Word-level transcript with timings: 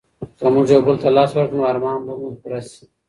که 0.37 0.45
موږ 0.53 0.67
یو 0.75 0.81
بل 0.87 0.95
ته 1.03 1.09
لاس 1.17 1.31
ورکړو 1.33 1.57
نو 1.59 1.69
ارمانونه 1.71 2.03
به 2.07 2.13
مو 2.21 2.29
پوره 2.39 2.59
سي. 2.69 2.83